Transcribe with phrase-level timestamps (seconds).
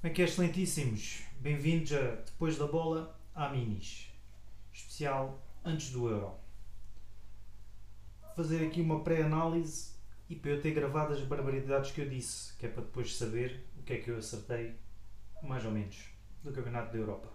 [0.00, 1.24] Como é que é, excelentíssimos?
[1.40, 4.10] Bem-vindos a Depois da Bola à Minis,
[4.72, 6.36] especial antes do Euro.
[8.22, 9.90] Vou fazer aqui uma pré-análise
[10.26, 13.66] e para eu ter gravado as barbaridades que eu disse, que é para depois saber
[13.78, 14.74] o que é que eu acertei,
[15.42, 16.02] mais ou menos,
[16.42, 17.28] do Campeonato da Europa.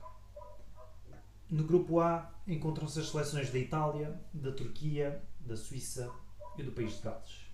[1.47, 6.11] No grupo A encontram-se as seleções da Itália, da Turquia, da Suíça
[6.57, 7.45] e do País de Gales.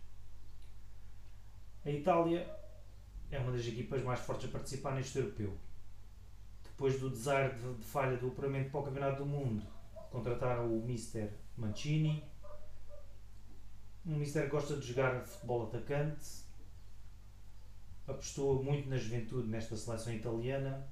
[1.83, 2.60] A Itália
[3.31, 5.57] é uma das equipas mais fortes a participar neste europeu.
[6.63, 9.65] Depois do desaire de, de falha do apuramento para o Campeonato do Mundo,
[10.09, 12.23] contrataram o Mister Mancini.
[14.05, 16.43] Um Mister gosta de jogar futebol atacante,
[18.07, 20.87] apostou muito na juventude nesta seleção italiana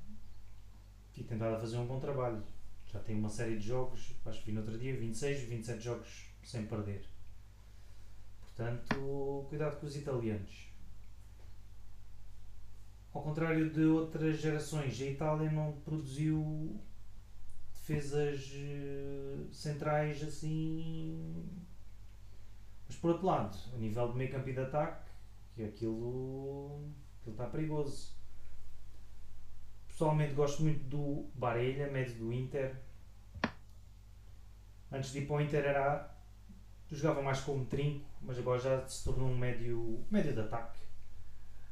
[1.17, 2.41] e tentado fazer um bom trabalho.
[2.85, 6.29] Já tem uma série de jogos, acho que vi no outro dia, 26, 27 jogos
[6.43, 7.05] sem perder.
[8.41, 10.68] Portanto, cuidado com os italianos.
[13.29, 16.81] Contrário de outras gerações, a Itália não produziu
[17.71, 21.47] defesas eh, centrais assim.
[22.87, 25.11] Mas por outro lado, a nível de meio campo e de ataque,
[25.53, 28.15] que aquilo, aquilo está perigoso.
[29.87, 32.81] Pessoalmente gosto muito do Barelha, médio do Inter.
[34.91, 36.17] Antes de ir para o Inter era.
[36.89, 40.88] jogava mais como trinco, mas agora já se tornou um médio, médio de ataque.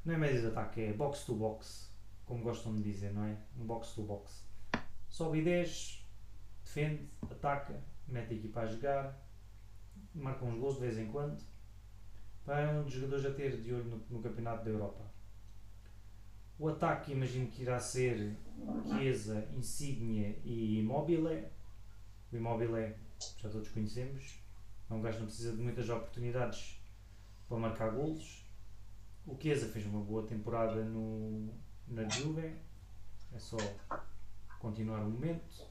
[0.08, 1.92] Não é médio de ataque, é box to box,
[2.26, 3.38] como gostam de dizer, não é?
[3.60, 4.42] Um box to box.
[5.10, 6.02] Sobe 10,
[6.64, 7.78] defende, ataca,
[8.08, 9.22] mete a equipa a jogar,
[10.16, 11.44] marca uns gols de vez em quando.
[12.46, 15.12] Para um dos jogadores a ter de olho no, no Campeonato da Europa.
[16.58, 18.34] O ataque imagino que irá ser
[18.88, 21.50] Chiesa, Insigne e Immobile.
[22.32, 22.96] O Immobile
[23.40, 24.40] já todos conhecemos.
[24.90, 26.82] É um gajo que não precisa de muitas oportunidades
[27.50, 28.47] para marcar golos.
[29.28, 31.54] O Chiesa fez uma boa temporada no,
[31.86, 32.56] na Juve.
[33.34, 33.58] É só
[34.58, 35.68] continuar o momento.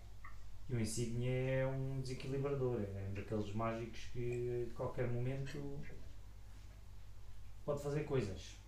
[0.68, 2.82] E o Insigne é um desequilibrador.
[2.82, 5.80] É um daqueles mágicos que a qualquer momento
[7.64, 8.60] pode fazer coisas.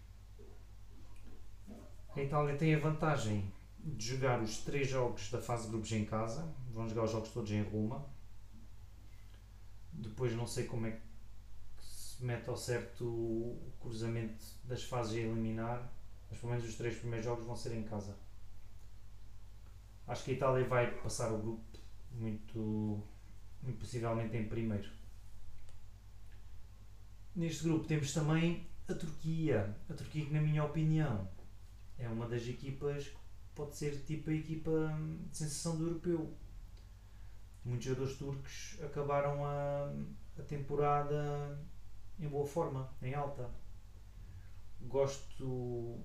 [2.16, 6.06] A Itália tem a vantagem de jogar os três jogos da fase de grupos em
[6.06, 6.50] casa.
[6.70, 8.08] Vão jogar os jogos todos em Roma.
[9.92, 11.07] Depois não sei como é que
[12.20, 15.92] mete ao certo o cruzamento das fases a eliminar,
[16.28, 18.16] mas pelo menos os três primeiros jogos vão ser em casa.
[20.06, 21.78] Acho que a Itália vai passar o grupo
[22.12, 23.02] muito,
[23.62, 24.90] muito possivelmente em primeiro.
[27.36, 29.76] Neste grupo temos também a Turquia.
[29.88, 31.28] A Turquia que na minha opinião
[31.98, 33.16] é uma das equipas que
[33.54, 34.70] pode ser tipo a equipa
[35.30, 36.34] de sensação do europeu.
[37.64, 39.92] Muitos jogadores turcos acabaram a,
[40.38, 41.58] a temporada
[42.18, 43.50] em boa forma, em alta.
[44.80, 46.00] Gosto,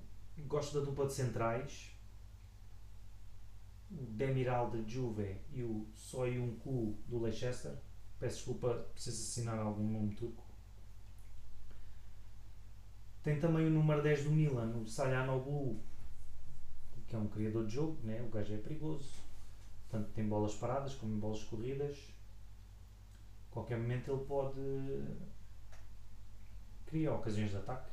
[0.47, 1.91] gosto da dupla de centrais.
[3.91, 7.77] O Demiral de Juve e o Soyuncu do Leicester.
[8.19, 10.43] Peço desculpa, preciso assinar algum nome turco.
[13.21, 15.79] Tem também o número 10 do Milan, o Salhanoglu,
[17.07, 18.21] que é um criador de jogo, né?
[18.21, 19.23] o gajo é perigoso.
[19.89, 22.11] Tanto tem bolas paradas como bolas corridas.
[23.49, 24.59] A qualquer momento ele pode
[26.93, 27.91] criar ocasiões de ataque.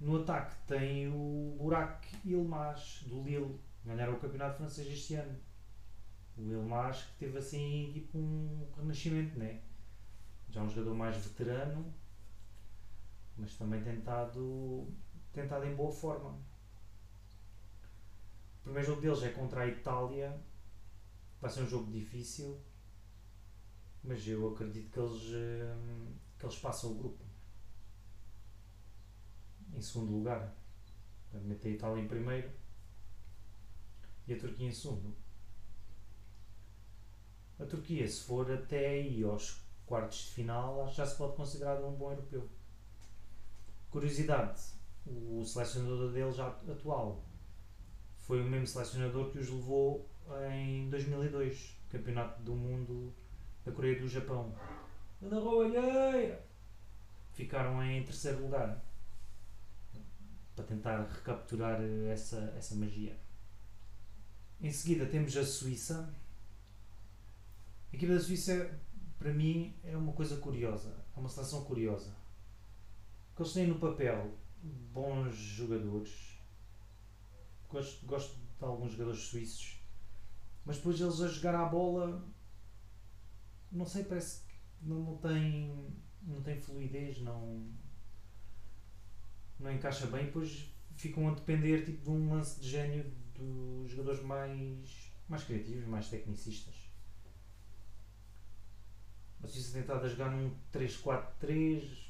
[0.00, 5.38] No ataque tem o Burak Ilmaz do Lille, ganharam o campeonato francês este ano.
[6.38, 9.60] O Ilmaz que teve assim tipo um renascimento, né?
[10.48, 11.92] Já um jogador mais veterano,
[13.36, 14.88] mas também tentado,
[15.34, 16.30] tentado em boa forma.
[18.60, 20.40] O primeiro jogo deles é contra a Itália,
[21.42, 22.58] vai ser um jogo difícil,
[24.02, 27.24] mas eu acredito que eles, hum, eles passam o grupo
[29.74, 30.54] em segundo lugar.
[31.32, 32.48] Meter a Itália em primeiro
[34.26, 35.14] e a Turquia em segundo.
[37.58, 41.92] A Turquia, se for até aí aos quartos de final, já se pode considerar um
[41.92, 42.48] bom europeu.
[43.90, 44.60] Curiosidade,
[45.06, 47.24] o selecionador deles atual
[48.18, 50.08] foi o mesmo selecionador que os levou
[50.52, 53.12] em 2002, Campeonato do Mundo
[53.64, 54.54] da Coreia do Japão.
[55.28, 56.44] Da Roualheira!
[57.32, 58.84] Ficaram em terceiro lugar
[60.54, 61.80] para tentar recapturar
[62.10, 63.18] essa, essa magia.
[64.60, 66.12] Em seguida temos a Suíça.
[67.92, 68.78] A equipa da Suíça,
[69.18, 70.94] para mim, é uma coisa curiosa.
[71.16, 72.14] É uma seleção curiosa.
[73.28, 74.30] Porque eles têm no papel
[74.62, 76.38] bons jogadores.
[77.70, 79.80] Gosto, gosto de alguns jogadores suíços.
[80.64, 82.24] Mas depois eles a jogar à bola,
[83.72, 84.43] não sei, parece
[84.84, 85.92] não, não tem,
[86.22, 87.66] não tem fluidez, não,
[89.58, 93.04] não encaixa bem, depois ficam a depender tipo, de um lance de gênio
[93.34, 96.74] dos jogadores mais, mais criativos, mais tecnicistas.
[99.42, 102.04] A Suíça tentada a jogar num 3-4-3.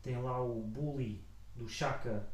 [0.00, 1.24] Tem lá o Bully
[1.56, 2.28] do Chaka,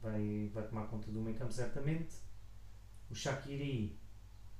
[0.00, 2.16] vai, vai tomar conta do meio campo certamente.
[3.10, 3.98] O Shakiri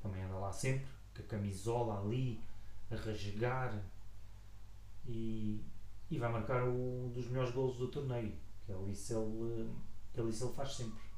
[0.01, 2.43] também anda lá sempre, com a camisola ali,
[2.91, 3.85] a rasgar
[5.07, 5.65] e,
[6.11, 9.71] e vai marcar um dos melhores golos do torneio, que ali se ele,
[10.13, 11.09] que ali se ele faz sempre.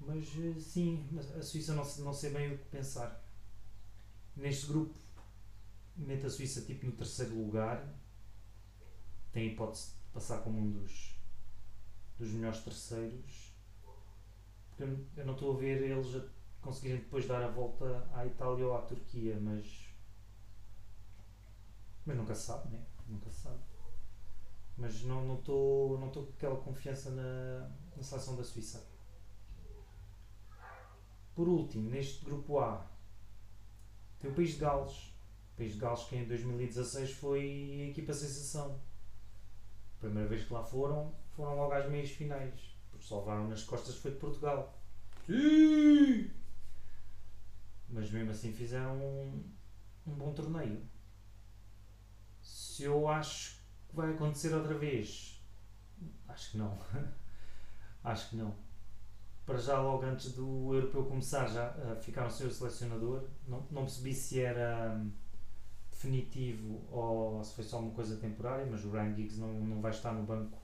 [0.00, 0.28] Mas
[0.62, 1.06] sim,
[1.38, 3.22] a Suíça não, não sei bem o que pensar.
[4.34, 4.94] Neste grupo,
[5.96, 7.86] mete a Suíça tipo no terceiro lugar,
[9.32, 11.14] tem hipótese de passar como um dos,
[12.18, 13.54] dos melhores terceiros.
[14.68, 14.84] Porque
[15.16, 16.26] eu não estou a ver eles a
[16.60, 19.88] conseguirem depois dar a volta à Itália ou à Turquia, mas.
[22.04, 22.84] Mas nunca se sabe, né?
[23.06, 23.60] Nunca se sabe.
[24.76, 28.88] Mas não estou não não com aquela confiança na, na seleção da Suíça.
[31.34, 32.86] Por último, neste grupo A,
[34.18, 35.14] tem o País de Gales.
[35.54, 38.80] O País de Gales que em 2016 foi a equipa sensação.
[39.98, 42.76] Primeira vez que lá foram, foram logo às meias finais.
[42.90, 44.78] Porque só levaram nas costas foi de Portugal.
[45.26, 46.39] Sim!
[47.90, 49.44] Mas mesmo assim fizeram um,
[50.06, 50.82] um bom torneio.
[52.40, 55.44] Se eu acho que vai acontecer outra vez,
[56.28, 56.78] acho que não.
[58.04, 58.54] acho que não.
[59.44, 63.26] Para já, logo antes do europeu começar, já uh, ficaram sem o selecionador.
[63.48, 65.10] Não, não percebi se era um,
[65.90, 69.90] definitivo ou se foi só uma coisa temporária, mas o Ryan Giggs não, não vai
[69.90, 70.58] estar no banco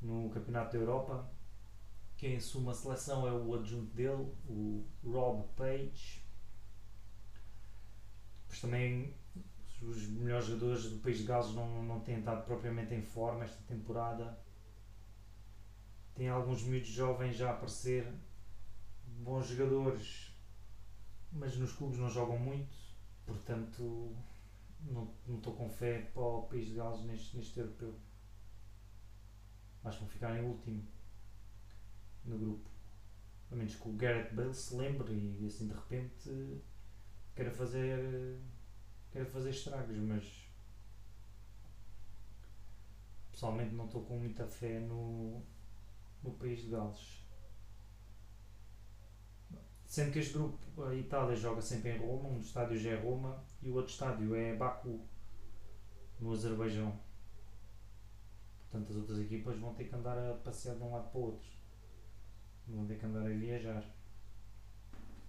[0.00, 1.28] no Campeonato da Europa
[2.18, 6.20] quem assume a seleção é o adjunto dele, o Rob Page.
[8.42, 9.14] Depois também
[9.80, 13.62] os melhores jogadores do País de Gales não, não têm estado propriamente em forma esta
[13.62, 14.36] temporada.
[16.16, 18.12] Tem alguns miúdos jovens já a aparecer,
[19.06, 20.36] bons jogadores,
[21.30, 22.76] mas nos clubes não jogam muito,
[23.24, 24.12] portanto
[24.80, 27.94] não, não estou com fé para o País de Gales neste, neste europeu.
[29.84, 30.97] Acho que vão ficar em último
[32.28, 32.68] no grupo.
[33.50, 36.60] A menos que o Garrett Bale se lembre e assim de repente
[37.34, 38.38] queira fazer,
[39.10, 40.48] queira fazer estragos, mas
[43.30, 45.40] pessoalmente não estou com muita fé no,
[46.22, 47.18] no país de Gales.
[49.86, 53.42] Sendo que este grupo, a Itália joga sempre em Roma, um dos estádios é Roma
[53.62, 55.00] e o outro estádio é Baku,
[56.20, 56.98] no Azerbaijão.
[58.60, 61.24] Portanto, as outras equipas vão ter que andar a passear de um lado para o
[61.24, 61.57] outro.
[62.68, 63.84] Vão ter que andar a viajar.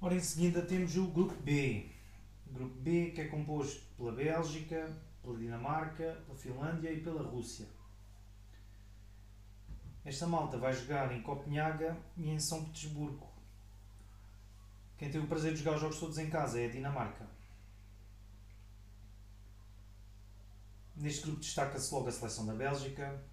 [0.01, 1.89] Ora, em seguida temos o grupo B.
[2.49, 7.67] O grupo B que é composto pela Bélgica, pela Dinamarca, pela Finlândia e pela Rússia.
[10.03, 13.29] Esta malta vai jogar em Copenhaga e em São Petersburgo.
[14.97, 17.27] Quem tem o prazer de jogar os jogos todos em casa é a Dinamarca.
[20.95, 23.23] Neste grupo destaca-se logo a seleção da Bélgica,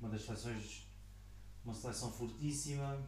[0.00, 0.86] uma das seleções
[1.64, 3.02] uma seleção fortíssima.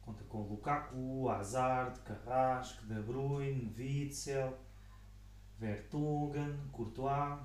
[0.00, 4.58] Conta com Lukaku, Hazard, Carrasco, De Bruyne, Witzel,
[5.58, 7.40] Vertonghen, Courtois.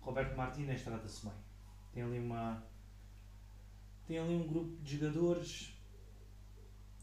[0.00, 1.34] Roberto Martínez trata-se bem.
[1.92, 2.62] Tem ali uma.
[4.06, 5.74] Tem ali um grupo de jogadores.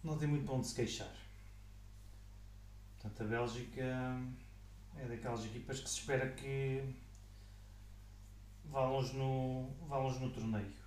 [0.04, 1.14] Não tem muito para onde se queixar.
[2.94, 4.20] Portanto, a Bélgica
[4.98, 6.84] é daquelas equipas que se espera que
[8.66, 10.85] vá longe no, vá longe no torneio.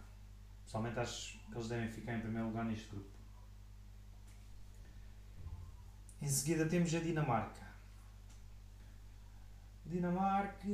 [0.69, 3.09] Pessoalmente acho que eles devem ficar em primeiro lugar neste grupo.
[6.21, 7.67] Em seguida temos a Dinamarca.
[9.87, 10.69] Dinamarca.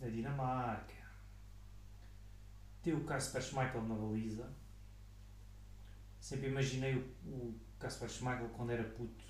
[0.00, 0.94] Da Dinamarca.
[2.82, 4.50] Tem o Kasper Schmeichel na baliza.
[6.18, 6.96] Sempre imaginei
[7.26, 9.26] o, Kasper Schmeichel quando era puto.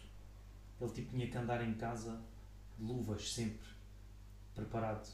[0.81, 2.23] Ele tipo tinha que andar em casa
[2.79, 3.69] de luvas sempre.
[4.55, 5.09] Preparado.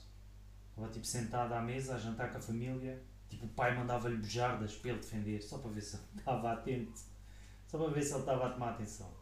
[0.68, 4.74] Estava tipo sentado à mesa a jantar com a família Tipo, o pai mandava-lhe bujardas
[4.76, 7.00] para ele defender, só para ver se ele estava atento.
[7.66, 9.12] Só para ver se ele estava a tomar atenção.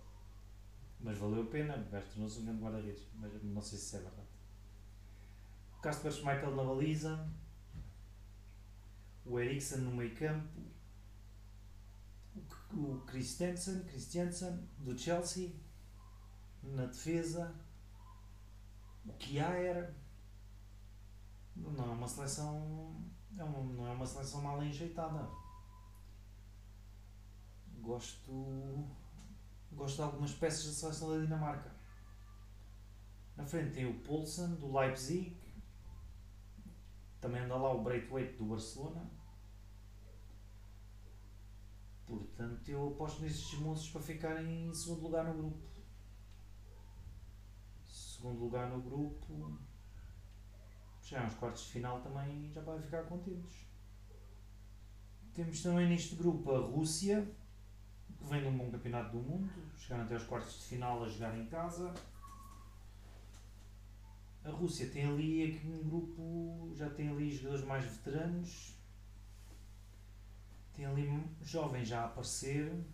[1.00, 3.06] Mas valeu a pena, o gajo tornou-se um grande guarda-redes.
[3.14, 4.28] Mas não sei se é verdade.
[5.76, 7.28] O Casper Schmeichel na baliza.
[9.24, 10.60] O Eriksen no meio campo.
[12.72, 15.52] O Christensen, Christensen do Chelsea
[16.62, 17.54] na defesa.
[19.04, 19.92] O Kjaer.
[21.56, 23.04] Não é uma seleção
[23.38, 25.28] é uma, não é uma seleção mal enjeitada.
[27.80, 28.88] Gosto.
[29.72, 31.74] Gosto de algumas peças da seleção da Dinamarca.
[33.36, 35.36] Na frente tem o Poulsen do Leipzig,
[37.20, 39.10] também anda lá o Braithwaite do Barcelona.
[42.06, 45.66] Portanto, eu aposto nestes moços para ficarem em segundo lugar no grupo.
[47.84, 49.58] Segundo lugar no grupo.
[51.08, 53.64] Já nos quartos de final também já vai ficar contentes.
[55.32, 57.32] Temos também neste grupo a Rússia,
[58.18, 59.48] que vem de um bom campeonato do mundo,
[59.78, 61.94] chegaram até aos quartos de final a jogar em casa.
[64.44, 68.76] A Rússia tem ali aqui um grupo, já tem ali jogadores mais veteranos,
[70.74, 71.08] tem ali
[71.40, 72.84] jovens já a aparecer.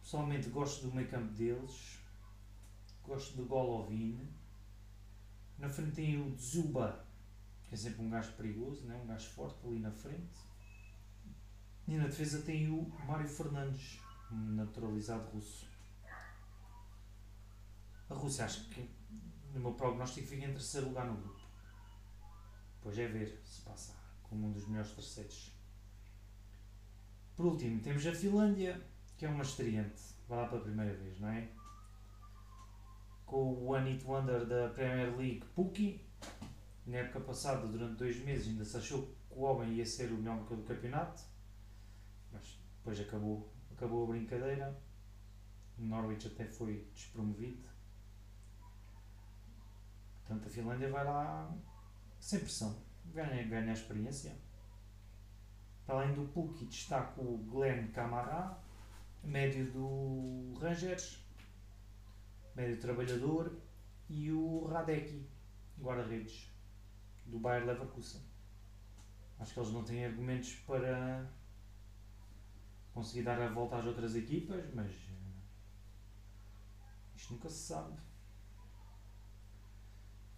[0.00, 2.00] Pessoalmente gosto do meio campo deles,
[3.04, 4.41] gosto do Golovin.
[5.62, 7.06] Na frente tem o Zuba,
[7.62, 9.00] que é sempre um gajo perigoso, né?
[9.00, 10.40] um gajo forte ali na frente.
[11.86, 14.00] E na defesa tem o Mário Fernandes,
[14.32, 15.68] um naturalizado russo.
[18.10, 18.90] A Rússia acho que
[19.54, 21.40] no meu prognóstico fica em terceiro lugar no grupo.
[22.78, 25.52] Depois é ver se passa como um dos melhores terceiros.
[27.36, 28.84] Por último, temos a Finlândia,
[29.16, 30.02] que é uma estreante.
[30.28, 31.48] Vai lá pela primeira vez, não é?
[33.32, 36.04] Com o One It Wonder da Premier League, Puki.
[36.86, 40.18] Na época passada, durante dois meses, ainda se achou que o homem ia ser o
[40.18, 41.22] melhor do campeonato.
[42.30, 44.78] Mas depois acabou, acabou a brincadeira.
[45.78, 47.66] O Norwich até foi despromovido.
[50.18, 51.56] Portanto, a Finlândia vai lá
[52.20, 52.82] sem pressão.
[53.06, 54.36] Ganha, ganha a experiência.
[55.86, 58.58] Para além do Puki, destaco o Glenn Camara,
[59.24, 61.21] médio do Rangers,
[62.54, 63.52] médio trabalhador,
[64.08, 65.26] e o Radecki,
[65.78, 66.50] guarda-redes,
[67.26, 68.20] do Bayer Leverkusen.
[69.38, 71.30] Acho que eles não têm argumentos para
[72.92, 75.40] conseguir dar a volta às outras equipas, mas uh,
[77.16, 77.98] isto nunca se sabe.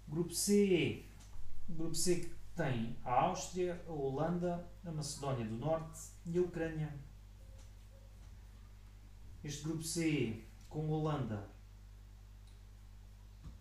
[0.07, 1.07] Grupo C.
[1.69, 6.95] Grupo C que tem a Áustria, a Holanda, a Macedónia do Norte e a Ucrânia.
[9.43, 11.51] Este grupo C com a Holanda.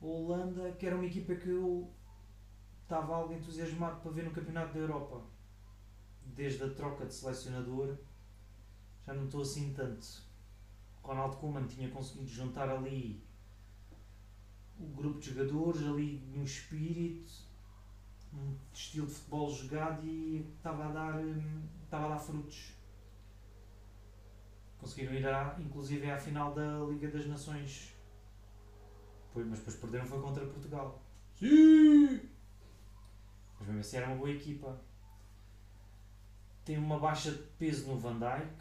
[0.07, 1.89] Holanda, que era uma equipa que eu
[2.83, 5.21] estava algo entusiasmado para ver no Campeonato da Europa.
[6.25, 7.97] Desde a troca de selecionador,
[9.05, 10.23] já não estou assim tanto.
[11.01, 13.23] Ronald Koeman tinha conseguido juntar ali
[14.79, 17.31] o grupo de jogadores, ali no espírito,
[18.33, 22.73] um estilo de futebol jogado e estava a dar, hum, estava a dar frutos.
[24.79, 27.92] Conseguiram ir à, inclusive à final da Liga das Nações.
[29.33, 31.03] Pois, mas depois perderam foi contra Portugal.
[31.35, 32.29] Sim!
[33.59, 34.79] Mas mesmo assim era uma boa equipa.
[36.63, 38.53] Tem uma baixa de peso no Van Dijk,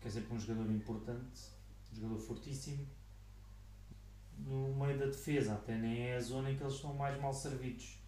[0.00, 1.40] que é sempre um jogador importante,
[1.92, 2.86] um jogador fortíssimo.
[4.38, 7.34] No meio da defesa, até nem é a zona em que eles estão mais mal
[7.34, 7.98] servidos.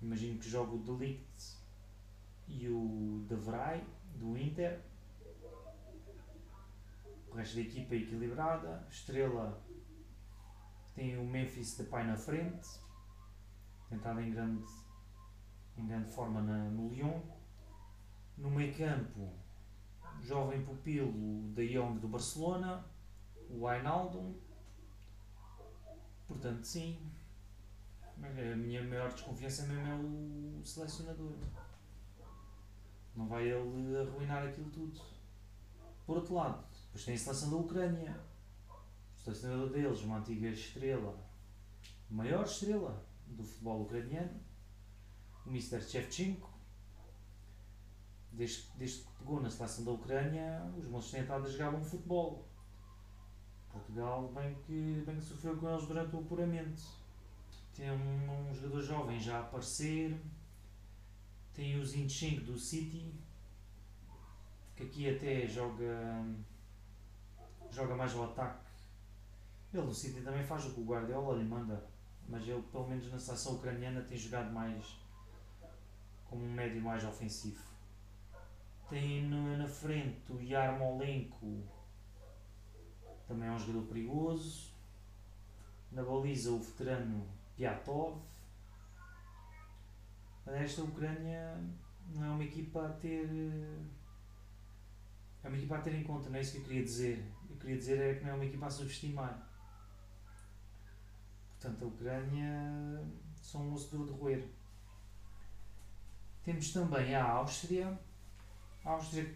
[0.00, 1.56] Imagino que joga o Delict
[2.46, 4.80] e o De Vrij, do Inter.
[7.28, 8.86] O resto da equipa é equilibrada.
[8.88, 9.62] Estrela
[10.96, 12.80] tem o Memphis de pai na frente.
[13.88, 14.64] Tentado em grande,
[15.76, 17.20] em grande forma na, no Lyon.
[18.38, 19.30] No meio campo,
[20.22, 22.84] jovem pupilo da Young do Barcelona.
[23.50, 24.34] O Wijnaldum.
[26.26, 26.98] Portanto, sim,
[28.20, 31.36] a minha maior desconfiança mesmo é o selecionador.
[33.14, 35.00] Não vai ele arruinar aquilo tudo.
[36.04, 38.18] Por outro lado, depois tem a seleção da Ucrânia.
[39.26, 41.18] O selecionador deles, uma antiga estrela,
[42.08, 44.40] maior estrela do futebol ucraniano,
[45.44, 45.80] o Mr.
[45.80, 46.54] Shevchenko.
[48.30, 51.18] Desde, desde que pegou na seleção da Ucrânia, os moços
[51.50, 52.46] jogar bom futebol.
[53.72, 56.82] Portugal bem que, bem que sofreu com eles durante o apuramento
[57.76, 60.18] tem um, um jogador jovem já a aparecer.
[61.52, 63.14] Tem o Zinchenko do City,
[64.74, 66.24] que aqui até joga,
[67.70, 68.65] joga mais ao ataque.
[69.76, 71.84] Ele do City também faz o que o Guardiola lhe manda,
[72.28, 74.96] mas ele, pelo menos na seleção ucraniana, tem jogado mais
[76.24, 77.62] como um médio mais ofensivo.
[78.88, 81.62] Tem no, na frente o Yarmolenko,
[83.26, 84.74] também é um jogador perigoso.
[85.92, 88.20] Na baliza, o veterano Piatov.
[90.46, 91.60] Esta Ucrânia
[92.14, 93.28] não é uma equipa a ter.
[95.42, 97.24] É uma equipa a ter em conta, não é isso que eu queria dizer.
[97.50, 99.45] Eu queria dizer é que não é uma equipa a subestimar.
[101.66, 103.04] Portanto, a Ucrânia
[103.42, 104.48] são um osso duro de roer.
[106.44, 107.98] Temos também a Áustria.
[108.84, 109.34] A Áustria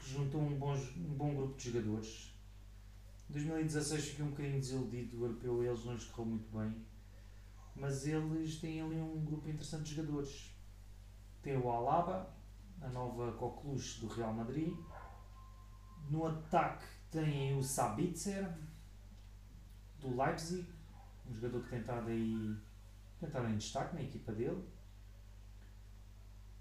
[0.00, 2.34] que juntou um bom, um bom grupo de jogadores.
[3.30, 6.74] Em 2016 fiquei um bocadinho desiludido do europeu, eles não lhes correu muito bem
[7.76, 10.52] Mas eles têm ali um grupo interessante de jogadores.
[11.40, 12.34] Tem o Alaba,
[12.80, 14.76] a nova coqueluche do Real Madrid.
[16.10, 18.58] No ataque tem o Sabitzer,
[20.00, 20.66] do Leipzig,
[21.28, 22.56] um jogador que tem estado aí
[23.18, 24.64] tem estado em destaque na equipa dele.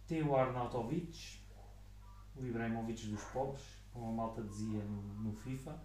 [0.08, 1.40] Tem o Arnautovic,
[2.36, 5.80] o Ibrahimovic dos pobres, como a malta dizia no, no FIFA.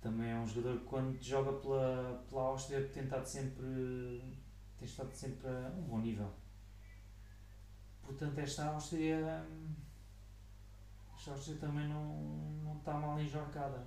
[0.00, 4.38] Também é um jogador que quando joga pela, pela Áustria tem estado sempre,
[4.76, 6.30] tem estado sempre a um bom nível.
[8.02, 9.46] Portanto, esta Áustria,
[11.14, 12.04] esta Áustria também não,
[12.64, 13.86] não está mal enjorcada.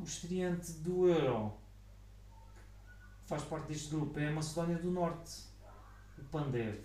[0.00, 1.52] O estreante do Euro
[3.26, 5.42] faz parte deste grupo é a Macedónia do Norte.
[6.16, 6.80] O Pandev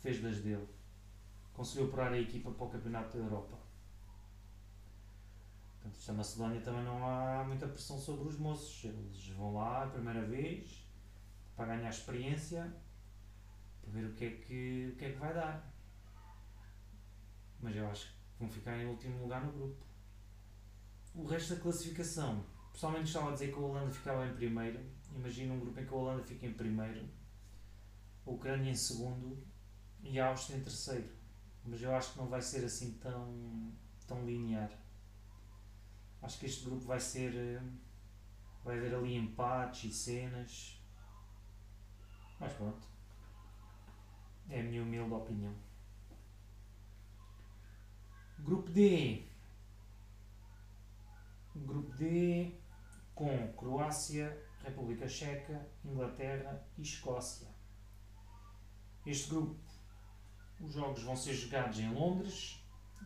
[0.00, 0.68] fez das dele.
[1.54, 3.56] Conseguiu operar a equipa para o Campeonato da Europa.
[5.72, 8.84] Portanto, esta Macedónia também não há muita pressão sobre os moços.
[8.84, 10.86] Eles vão lá a primeira vez
[11.56, 12.70] para ganhar experiência,
[13.80, 15.72] para ver o que é que, o que, é que vai dar.
[17.62, 19.85] Mas eu acho que vão ficar em último lugar no grupo.
[21.16, 24.78] O resto da classificação, pessoalmente estava a dizer que a Holanda ficava em primeiro.
[25.12, 27.08] Imagina um grupo em que a Holanda fica em primeiro,
[28.26, 29.42] a Ucrânia em segundo
[30.02, 31.08] e a Áustria em terceiro.
[31.64, 33.72] Mas eu acho que não vai ser assim tão,
[34.06, 34.70] tão linear.
[36.20, 37.34] Acho que este grupo vai ser.
[37.34, 37.62] eh,
[38.62, 40.78] Vai haver ali empates e cenas.
[42.40, 42.86] Mas pronto.
[44.48, 45.54] É a minha humilde opinião.
[48.38, 49.24] Grupo D.
[51.64, 52.54] Grupo D
[53.14, 57.48] com Croácia, República Checa, Inglaterra e Escócia.
[59.06, 59.56] Este grupo,
[60.60, 62.62] os jogos vão ser jogados em Londres,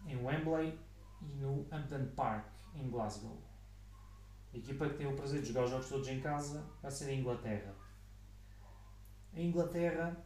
[0.07, 0.79] em Wembley
[1.21, 3.41] e no Hampden Park, em Glasgow.
[4.53, 7.11] A equipa que tem o prazer de jogar os jogos todos em casa vai ser
[7.11, 7.75] a Inglaterra.
[9.33, 10.25] A Inglaterra,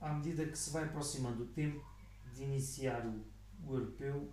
[0.00, 1.84] à medida que se vai aproximando o tempo
[2.32, 3.24] de iniciar o,
[3.64, 4.32] o europeu,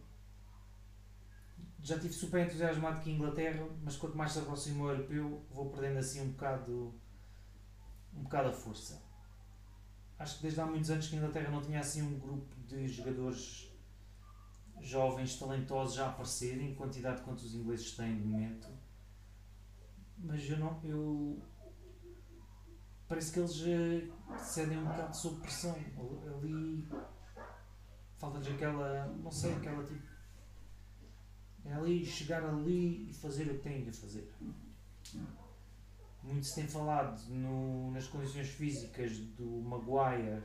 [1.82, 5.70] já estive super entusiasmado com a Inglaterra, mas quanto mais se aproxima o europeu, vou
[5.70, 6.94] perdendo assim um bocado,
[8.14, 9.02] um bocado a força.
[10.20, 12.88] Acho que desde há muitos anos que a Inglaterra não tinha assim um grupo de
[12.88, 13.72] jogadores
[14.82, 18.68] jovens, talentosos a aparecer, em quantidade quanto os ingleses têm de momento.
[20.18, 20.80] Mas eu não.
[20.84, 21.40] Eu,
[23.08, 24.10] parece que eles eh,
[24.40, 25.76] cedem um bocado sob pressão.
[25.76, 26.88] Ali.
[28.18, 29.08] Falta-lhes aquela.
[29.08, 30.17] Não sei, aquela tipo.
[31.70, 34.32] É ali chegar ali e fazer o que têm de fazer.
[36.24, 40.44] Muito se tem falado no, nas condições físicas do Maguire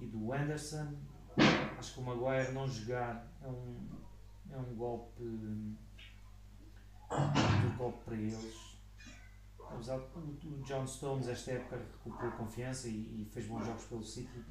[0.00, 0.96] e do Anderson.
[1.78, 3.88] Acho que o Maguire não jogar é um,
[4.50, 5.76] é um golpe do
[7.76, 8.78] golpe para eles.
[9.58, 14.44] Apesar o John Stones esta época recuperou confiança e, e fez bons jogos pelo City,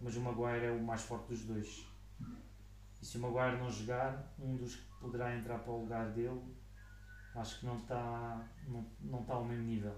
[0.00, 1.86] mas o Maguire é o mais forte dos dois.
[3.00, 6.42] E se o Maguire não jogar, um dos que poderá entrar para o lugar dele,
[7.34, 9.96] acho que não está não, não está ao mesmo nível.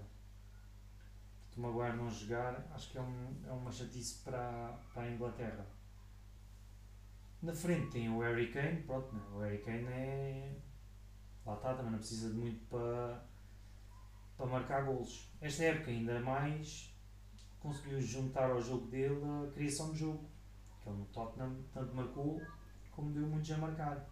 [1.49, 5.11] Se o Maguire não jogar, acho que é, um, é uma chatice para, para a
[5.11, 5.65] Inglaterra.
[7.41, 9.21] Na frente tem o Harry Kane, pronto, né?
[9.33, 10.57] o Harry Kane é.
[11.45, 13.23] Lá está, também não precisa de muito para,
[14.37, 15.31] para marcar golos.
[15.41, 16.93] Esta época ainda mais
[17.59, 20.29] conseguiu juntar ao jogo dele a criação de jogo.
[20.81, 22.41] Que ele no Tottenham tanto marcou
[22.99, 24.05] como deu muitos a marcar.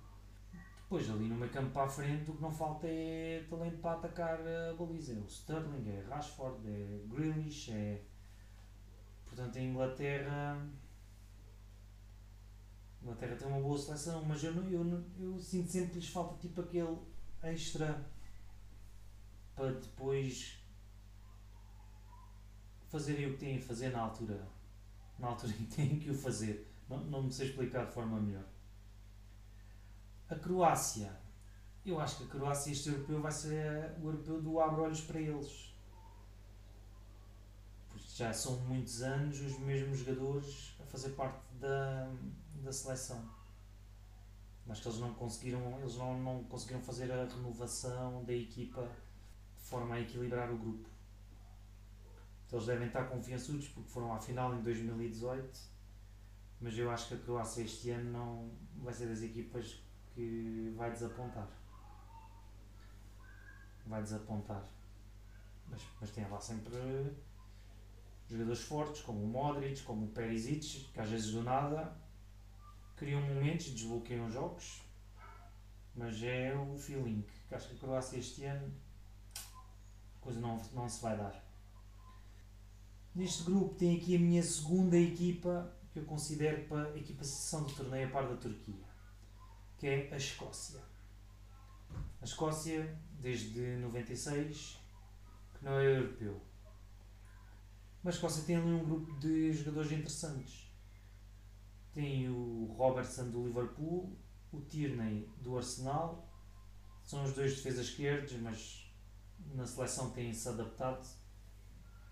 [0.83, 3.97] Depois ali no meio campo para a frente o que não falta é talento para
[3.97, 5.13] atacar a baliza.
[5.13, 8.01] É o Sterling, é Rashford, é Grealish, é.
[9.25, 10.65] Portanto a Inglaterra.
[13.01, 15.99] A Inglaterra tem uma boa seleção, mas eu, não, eu, não- eu sinto sempre que
[15.99, 16.97] lhes falta tipo aquele
[17.43, 18.05] extra
[19.55, 20.57] para depois
[22.87, 24.47] fazerem o que têm a fazer na altura.
[25.19, 26.71] Na altura em que têm que o fazer.
[26.89, 28.45] Não, não me sei explicar de forma melhor.
[30.29, 31.17] A Croácia.
[31.85, 35.73] Eu acho que a Croácia, este europeu, vai ser o europeu do abre-olhos para eles.
[37.89, 42.11] Porque já são muitos anos os mesmos jogadores a fazer parte da,
[42.55, 43.23] da seleção.
[44.65, 48.83] Mas que eles não conseguiram, eles não, não conseguiram fazer a renovação da equipa
[49.55, 50.89] de forma a equilibrar o grupo.
[52.45, 55.57] Então, eles devem estar confiançudos porque foram à final em 2018,
[56.59, 58.51] mas eu acho que a Croácia este ano não
[58.83, 59.86] vai ser das equipas
[60.17, 61.47] que vai desapontar.
[63.85, 64.63] Vai desapontar.
[65.69, 66.73] Mas, mas tem lá sempre
[68.27, 71.95] jogadores fortes, como o Modric, como o Perisic, que às vezes do nada
[72.95, 74.81] criam momentos e desbloqueiam jogos.
[75.95, 78.73] Mas é o feeling que acho que a Croácia este ano
[80.19, 81.45] coisa não, não se vai dar.
[83.13, 87.63] Neste grupo tem aqui a minha segunda equipa, que eu considero para a equipa sessão
[87.63, 88.86] do torneio a par da Turquia,
[89.77, 90.81] que é a Escócia.
[92.21, 94.79] A Escócia, desde 96,
[95.57, 96.41] que não é europeu.
[98.03, 100.71] Mas a Escócia tem ali um grupo de jogadores interessantes.
[101.93, 104.17] Tem o Robertson do Liverpool,
[104.51, 106.27] o Tierney do Arsenal,
[107.03, 108.91] são os dois defesas esquerdos, mas
[109.53, 111.07] na seleção têm-se adaptado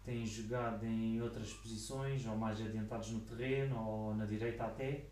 [0.05, 5.09] têm jogado em outras posições, ou mais adiantados no terreno, ou na direita até.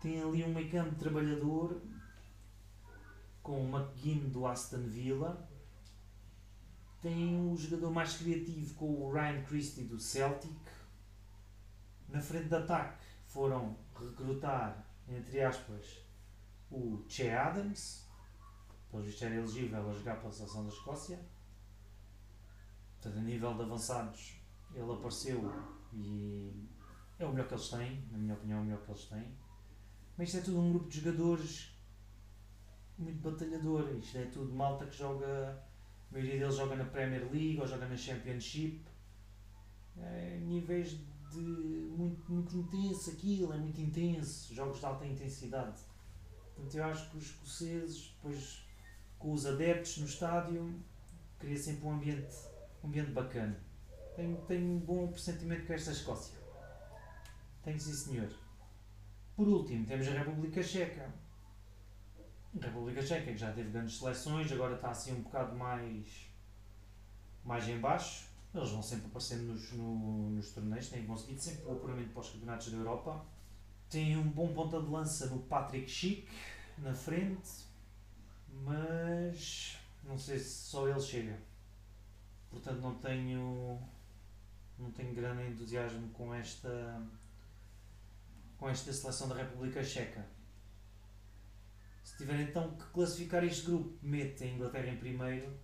[0.00, 1.80] Tem ali um meio campo trabalhador
[3.42, 5.48] com o McGinn do Aston Villa.
[7.00, 10.56] Tem o jogador mais criativo com o Ryan Christie do Celtic.
[12.08, 16.00] Na frente de ataque foram recrutar, entre aspas,
[16.70, 18.06] o Che Adams,
[18.90, 21.18] pelo visto era elegível a jogar pela seleção da Escócia
[23.00, 24.40] Portanto, a nível de avançados,
[24.74, 25.52] ele apareceu
[25.92, 26.68] e
[27.18, 29.36] é o melhor que eles têm, na minha opinião, é o melhor que eles têm.
[30.18, 31.72] Mas isto é tudo um grupo de jogadores
[32.98, 33.88] muito batalhador.
[33.96, 35.64] Isto é tudo malta que joga,
[36.10, 38.84] a maioria deles joga na Premier League ou joga na Championship.
[39.96, 40.98] É, níveis
[41.30, 45.80] de muito, muito intenso aquilo, é muito intenso, jogos de alta intensidade.
[46.54, 48.66] Portanto, eu acho que os escoceses, depois
[49.18, 50.82] com os adeptos no estádio,
[51.38, 52.34] cria sempre um ambiente
[52.82, 53.58] um ambiente bacana.
[54.16, 56.38] Tenho, tenho um bom pressentimento com esta Escócia.
[57.62, 58.47] Tenho sim, senhor.
[59.38, 61.14] Por último, temos a República Checa.
[62.60, 66.28] A República Checa que já teve grandes seleções, agora está assim um bocado mais,
[67.44, 68.26] mais em baixo.
[68.52, 72.30] Eles vão sempre aparecendo nos, no, nos torneios, têm conseguido sempre o apuramento para os
[72.30, 73.24] campeonatos da Europa.
[73.88, 76.28] Tem um bom ponta de lança no Patrick Schick,
[76.78, 77.64] na frente,
[78.64, 81.38] mas não sei se só ele chega
[82.50, 83.78] portanto não tenho
[84.78, 87.00] não tenho grande entusiasmo com esta
[88.58, 90.26] com esta seleção da República Checa.
[92.02, 95.56] Se tiver então que classificar este grupo, mete a Inglaterra em primeiro,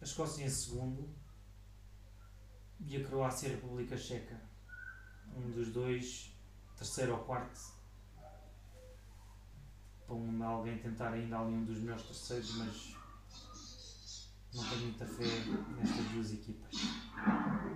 [0.00, 1.08] a Escócia em segundo
[2.80, 4.40] e a Croácia e a República Checa.
[5.36, 6.34] Um dos dois,
[6.76, 7.60] terceiro ou quarto.
[10.06, 12.96] Para um, alguém tentar ainda ali um dos melhores terceiros, mas
[14.54, 15.24] não tenho muita fé
[15.76, 16.74] nestas duas equipas.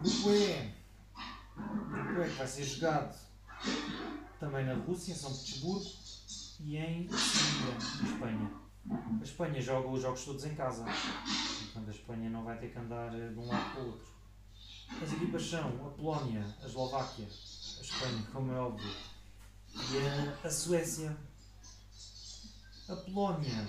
[0.03, 0.75] Grupo E.
[1.55, 3.33] Grupo E que vai ser jogado
[4.43, 5.89] também na Rússia, em São Petersburgo
[6.59, 8.51] e em Sevilha, em Espanha.
[9.21, 10.85] A Espanha joga os jogos todos em casa.
[10.85, 14.07] Portanto, a Espanha não vai ter que andar de um lado para o outro.
[15.01, 18.93] As equipas são a Polónia, a Eslováquia, a Espanha, como é óbvio,
[19.75, 21.17] e a, a Suécia.
[22.89, 23.65] A Polónia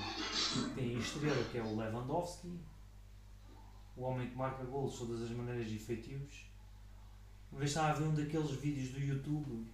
[0.74, 2.60] tem a estrela que é o Lewandowski,
[3.96, 6.48] o homem que marca golos de todas as maneiras e feitios.
[7.52, 9.68] Uma vez estava a ver um daqueles vídeos do YouTube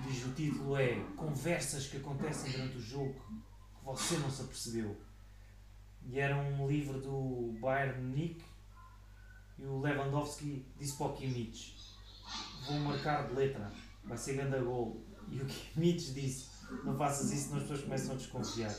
[0.00, 4.96] diz o título é Conversas que acontecem durante o jogo que você não se apercebeu.
[6.04, 8.44] E era um livro do Bayern Nick
[9.58, 11.76] e o Lewandowski disse para o Kimmich
[12.66, 13.72] vou marcar de letra,
[14.04, 15.04] vai ser grande gol.
[15.28, 16.52] E o Kimmich disse
[16.84, 18.74] não faças isso senão as pessoas começam a desconfiar.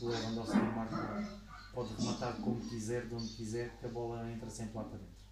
[0.00, 1.40] O Lewandowski marca
[1.72, 5.26] pode rematar como quiser, de onde quiser, que a bola entra sempre lá para dentro.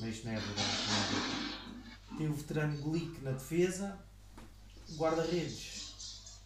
[0.00, 0.68] Mas isto não é verdade.
[0.88, 1.63] Não é verdade.
[2.16, 3.98] Tem o veterano Glick na defesa,
[4.96, 6.40] guarda-redes.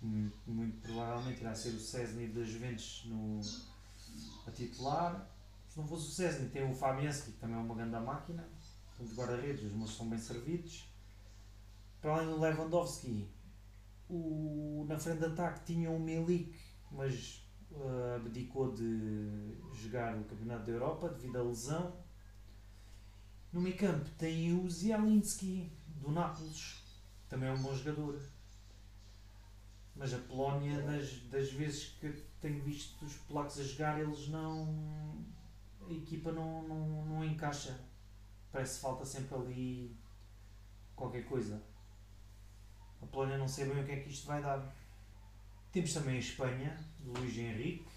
[0.00, 3.40] Muito, muito, provavelmente irá ser o Cesny da Juventus no,
[4.46, 5.28] a titular.
[5.68, 8.48] Se não fosse o Cesny, tem o Fabianski, que também é uma grande máquina.
[8.96, 10.88] Portanto, guarda-redes, os moços são bem servidos.
[12.00, 13.28] Para além do Lewandowski,
[14.08, 16.58] o, na frente de ataque tinha o Milik,
[16.90, 17.42] mas
[17.72, 21.99] uh, abdicou de jogar o Campeonato da Europa devido à lesão.
[23.52, 26.80] No meio campo tem o Zielinski, do Nápoles,
[27.28, 28.20] também é um bom jogador.
[29.96, 32.10] Mas a Polónia, das, das vezes que
[32.40, 35.24] tenho visto os polacos a jogar, eles não.
[35.88, 37.78] a equipa não, não, não encaixa.
[38.52, 39.96] Parece que falta sempre ali
[40.94, 41.60] qualquer coisa.
[43.02, 44.74] A Polónia não sei bem o que é que isto vai dar.
[45.72, 47.88] Temos também a Espanha, do Luís Henrique.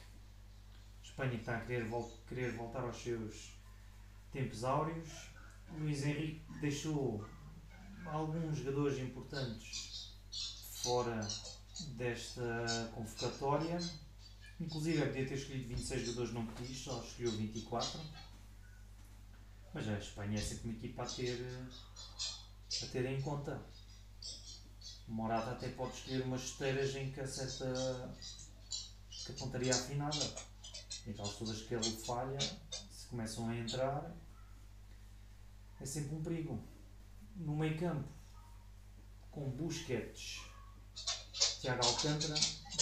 [1.02, 3.54] A Espanha está a querer, vol querer voltar aos seus
[4.32, 5.33] tempos áureos.
[5.80, 7.26] Luís Henrique deixou
[8.06, 10.14] alguns jogadores importantes
[10.84, 11.20] fora
[11.96, 13.80] desta convocatória.
[14.60, 18.00] Inclusive, podia ter escolhido 26 jogadores, não quis, só escolheu 24.
[19.74, 21.40] Mas a Espanha é sempre uma equipa a ter,
[22.84, 23.62] a ter em conta.
[25.08, 28.16] Morata até pode escolher umas esteiras em que acerta
[29.26, 30.26] que a pontaria afinada.
[31.06, 34.16] E aquelas todas que ele falha, se começam a entrar,
[35.80, 36.62] é sempre um perigo.
[37.36, 38.08] No meio campo,
[39.32, 40.42] com Busquets,
[41.60, 42.36] Tiago Alcântara,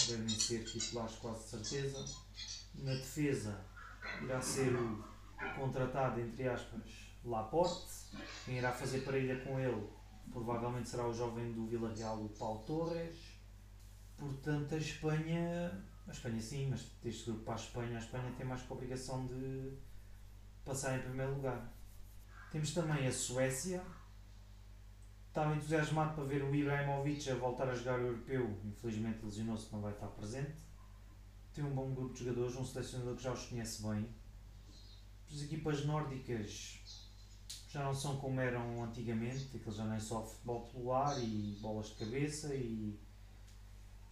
[0.06, 2.04] devem ser titulares quase certeza.
[2.74, 3.64] Na defesa,
[4.22, 5.04] irá ser o
[5.58, 6.82] contratado, entre aspas,
[7.24, 7.92] Laporte.
[8.44, 9.88] Quem irá fazer parelha com ele
[10.30, 13.16] provavelmente será o jovem do Vila Real, o Paulo Torres.
[14.16, 18.46] Portanto, a Espanha, a Espanha sim, mas deste grupo para a Espanha, a Espanha tem
[18.46, 19.72] mais que a obrigação de
[20.64, 21.72] passar em primeiro lugar.
[22.52, 23.82] Temos também a Suécia.
[25.26, 28.60] Estava entusiasmado para ver o Ibrahimovic a voltar a jogar o europeu.
[28.62, 30.52] Infelizmente lesionou-se, não vai estar presente.
[31.54, 34.06] Tem um bom grupo de jogadores, um selecionador que já os conhece bem.
[35.32, 36.82] As equipas nórdicas
[37.70, 41.58] já não são como eram antigamente, aquilo já não é só futebol pelo ar e
[41.62, 43.00] bolas de cabeça e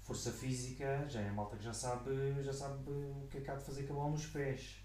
[0.00, 3.50] força física, já é a malta que já sabe, já sabe o que é que
[3.50, 4.82] há de fazer com a bola nos pés.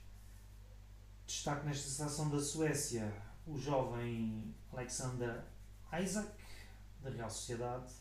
[1.26, 5.46] Destaque nesta seleção da Suécia o jovem Alexander
[6.02, 6.32] Isaac,
[7.02, 7.94] da Real Sociedade,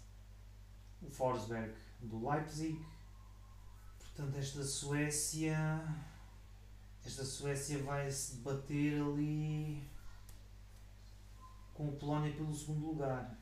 [1.03, 2.85] o Forsberg, do Leipzig.
[3.99, 5.57] Portanto, esta Suécia.
[7.05, 9.87] Esta Suécia vai se debater ali
[11.75, 13.39] com o Polónia pelo segundo lugar.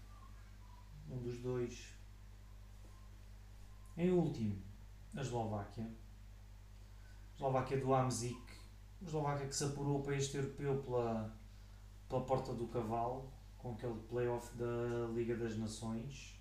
[1.08, 1.92] Um dos dois.
[3.96, 4.60] Em último,
[5.14, 5.84] a Eslováquia.
[5.84, 8.42] A Eslováquia do Amzik.
[9.00, 11.36] A Eslováquia que se apurou para este europeu pela,
[12.12, 16.38] pela porta do cavalo, com aquele playoff da Liga das Nações.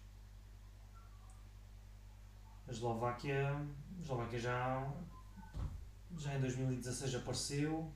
[2.68, 4.94] A Eslováquia, a Eslováquia já,
[6.18, 7.90] já em 2016 apareceu.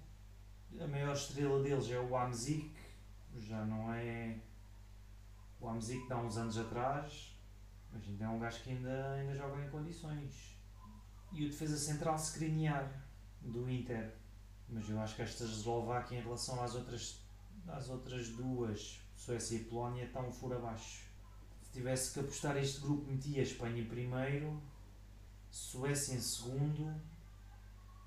[0.79, 2.73] A maior estrela deles é o Amzik,
[3.35, 4.39] já não é
[5.59, 7.38] o Amzik de há uns anos atrás,
[7.91, 10.57] mas ainda é um gajo que ainda, ainda joga em condições.
[11.33, 13.05] E o defesa central Skriniar,
[13.41, 14.15] do Inter.
[14.69, 17.24] Mas eu acho que esta Eslováquia, em relação às outras,
[17.67, 21.04] às outras duas, Suécia e Polónia, está um furo abaixo.
[21.63, 24.62] Se tivesse que apostar este grupo, metia Espanha em primeiro,
[25.49, 26.93] Suécia em segundo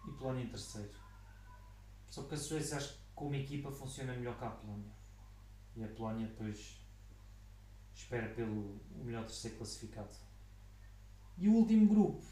[0.07, 0.91] e Polónia em terceiro.
[2.09, 4.93] Só que a Suécia, acho que como equipa, funciona melhor que a Polónia.
[5.77, 6.81] E a Polónia depois
[7.95, 10.13] espera pelo o melhor terceiro classificado.
[11.37, 12.25] E o último grupo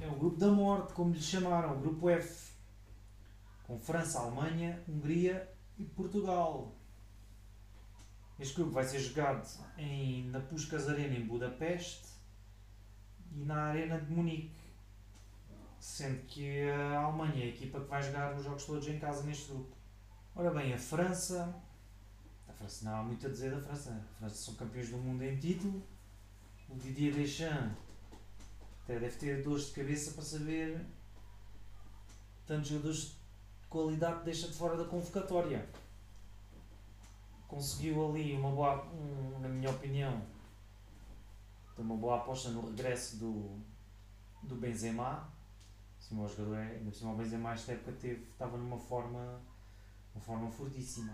[0.00, 2.52] é o grupo da morte, como lhe chamaram, o grupo F,
[3.66, 6.74] com França, Alemanha, Hungria e Portugal.
[8.38, 12.06] Este grupo vai ser jogado em, na Puskas Arena em Budapeste
[13.32, 14.60] e na Arena de Munique,
[15.80, 19.22] sendo que a Alemanha é a equipa que vai jogar os jogos todos em casa
[19.22, 19.74] neste grupo.
[20.34, 21.62] Ora bem, a França
[22.56, 23.90] França não há muito a dizer da França.
[23.90, 25.82] A França são campeões do mundo em título.
[26.68, 27.76] O Didier Deschamps
[28.82, 30.84] até deve ter dores de cabeça para saber
[32.46, 33.15] tantos jogadores
[33.76, 35.68] qualidade deixa de fora da convocatória.
[37.46, 40.22] Conseguiu ali uma boa, um, na minha opinião,
[41.76, 43.60] uma boa aposta no regresso do,
[44.42, 45.30] do Benzema.
[45.98, 49.42] Sim, o jogador é, ainda por cima o Benzema esta época teve, estava numa forma,
[50.14, 51.12] uma forma fortíssima.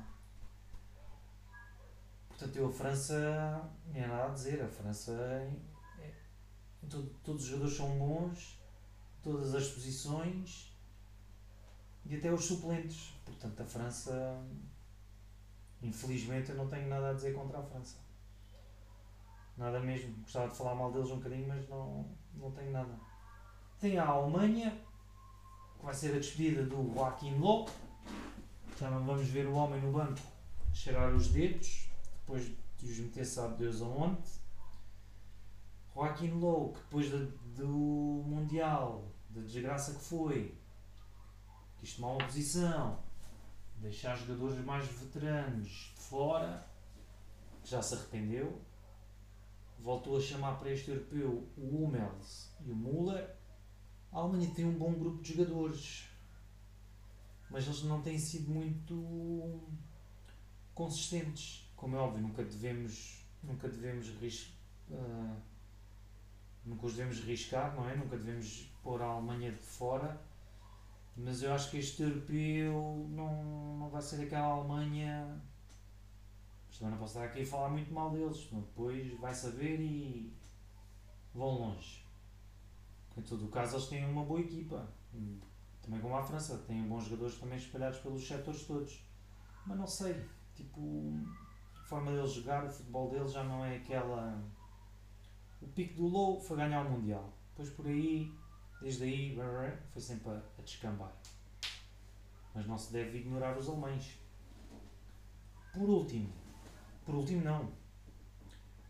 [2.28, 4.62] Portanto, eu a França, não há nada a dizer.
[4.62, 5.52] A França, é,
[5.98, 6.14] é,
[6.88, 8.60] todo, todos os jogadores são bons,
[9.20, 10.71] todas as posições
[12.06, 13.14] e até os suplentes.
[13.24, 14.42] Portanto, a França,
[15.82, 17.96] infelizmente, eu não tenho nada a dizer contra a França.
[19.56, 20.14] Nada mesmo.
[20.22, 22.98] Gostava de falar mal deles um bocadinho, mas não, não tenho nada.
[23.78, 24.70] Tem a Alemanha,
[25.78, 27.68] que vai ser a despedida do Joaquim Low.
[28.80, 30.18] Não vamos ver o homem no banco
[30.72, 31.88] cheirar os dedos
[32.20, 32.46] depois
[32.78, 34.22] de os meter sabe Deus aonde.
[35.94, 37.68] Joaquim Low, que depois de, do
[38.26, 40.54] Mundial, da desgraça que foi,
[41.82, 43.02] quis tomar uma posição,
[43.78, 46.64] deixar jogadores mais veteranos de fora,
[47.64, 48.62] já se arrependeu,
[49.80, 53.34] voltou a chamar para este europeu o Hummels e o Müller.
[54.12, 56.08] A Alemanha tem um bom grupo de jogadores,
[57.50, 59.60] mas eles não têm sido muito
[60.72, 64.08] consistentes como é óbvio, nunca devemos, nunca devemos
[64.88, 65.36] uh,
[66.64, 67.96] nunca os devemos riscar, não é?
[67.96, 70.22] Nunca devemos pôr a Alemanha de fora,
[71.16, 75.40] mas eu acho que este europeu não, não vai ser aquela Alemanha.
[76.68, 80.32] Mas também não posso estar aqui a falar muito mal deles, depois vai saber e
[81.34, 82.04] vão longe.
[83.16, 84.88] Em todo o caso, eles têm uma boa equipa,
[85.82, 89.04] também como a França, têm bons jogadores também espalhados pelos setores todos,
[89.66, 90.80] mas não sei, tipo
[91.92, 94.42] forma deles jogar, o futebol deles já não é aquela.
[95.60, 97.30] O pico do low foi ganhar o Mundial.
[97.50, 98.32] Depois por aí
[98.82, 99.36] desde aí
[99.92, 101.12] foi sempre a, a descambar.
[102.54, 104.18] Mas não se deve ignorar os alemães.
[105.72, 106.32] Por último,
[107.06, 107.72] por último não.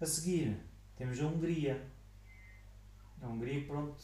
[0.01, 0.61] A seguir
[0.97, 1.89] temos a Hungria.
[3.21, 4.03] A Hungria, pronto,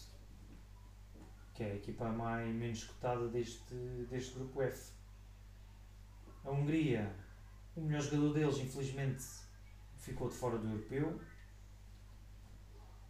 [1.55, 3.75] que é a equipa mais menos cotada deste,
[4.09, 4.93] deste grupo F.
[6.45, 7.13] A Hungria,
[7.75, 9.25] o melhor jogador deles, infelizmente,
[9.97, 11.21] ficou de fora do europeu.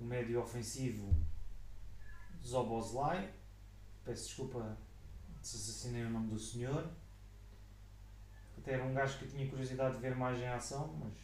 [0.01, 1.15] O médio ofensivo
[2.45, 3.33] Zobozlai.
[4.05, 4.77] Peço desculpa
[5.43, 6.91] se assassinei o nome do senhor.
[8.57, 11.15] Até era um gajo que eu tinha curiosidade de ver mais em ação, mas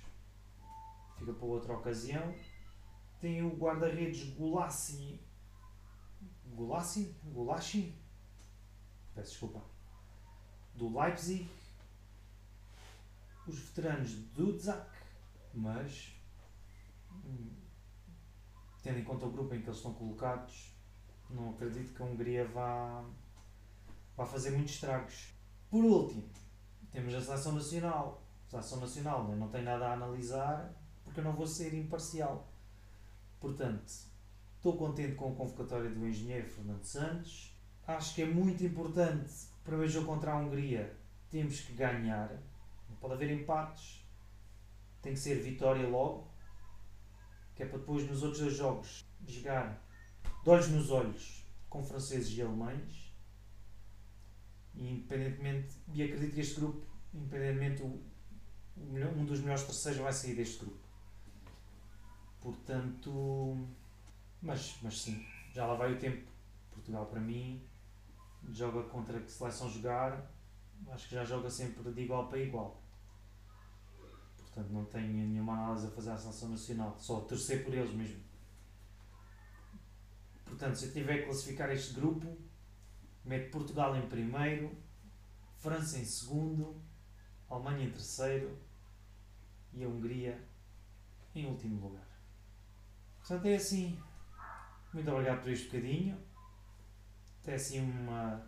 [1.18, 2.34] fica para outra ocasião.
[3.20, 5.20] Tem o guarda-redes Gulassi
[6.54, 7.94] Gulassi, Gulashi,
[9.14, 9.60] peço desculpa,
[10.74, 11.50] do Leipzig,
[13.46, 14.88] os veteranos do Dudzak,
[15.52, 16.14] mas
[17.10, 17.50] hum,
[18.82, 20.73] tendo em conta o grupo em que eles estão colocados,
[21.34, 23.04] não acredito que a Hungria vá,
[24.16, 25.34] vá fazer muitos estragos.
[25.70, 26.24] Por último,
[26.90, 28.22] temos a seleção nacional.
[28.46, 29.36] A seleção nacional né?
[29.36, 32.48] não tem nada a analisar porque eu não vou ser imparcial.
[33.40, 33.92] Portanto,
[34.64, 37.54] Estou contente com a convocatória do engenheiro Fernando Santos.
[37.86, 39.30] Acho que é muito importante
[39.62, 40.96] para o jogo contra a Hungria.
[41.30, 42.30] Temos que ganhar.
[42.88, 44.02] Não pode haver empates.
[45.02, 46.26] Tem que ser vitória logo.
[47.54, 49.83] Que é para depois nos outros dois jogos jogar
[50.44, 53.12] de olhos nos olhos com franceses e alemães.
[54.74, 58.02] E independentemente, e acredito que este grupo, independentemente, o,
[58.76, 60.84] um dos melhores terceiros vai sair deste grupo.
[62.40, 63.66] Portanto,
[64.42, 66.30] mas, mas sim, já lá vai o tempo.
[66.70, 67.66] Portugal, para mim,
[68.50, 70.30] joga contra que seleção jogar,
[70.88, 72.82] acho que já joga sempre de igual para igual.
[74.36, 78.23] Portanto, não tenho nenhuma análise a fazer à seleção nacional, só torcer por eles mesmo.
[80.54, 82.38] Portanto, se eu tiver que classificar este grupo,
[83.24, 84.70] mete Portugal em primeiro,
[85.56, 86.80] França em segundo,
[87.50, 88.56] Alemanha em terceiro
[89.72, 90.40] e a Hungria
[91.34, 92.06] em último lugar.
[93.18, 94.00] Portanto, é assim.
[94.92, 96.16] Muito obrigado por este bocadinho.
[97.42, 98.46] Até assim uma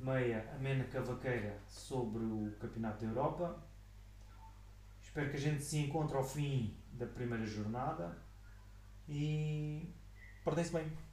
[0.00, 3.64] meia amena cavaqueira sobre o Campeonato da Europa.
[5.00, 8.18] Espero que a gente se encontre ao fim da primeira jornada
[9.08, 9.94] e
[10.42, 11.03] portem-se bem.